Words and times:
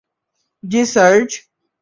জ্বি, 0.63 0.81
সার্জ! 0.93 1.29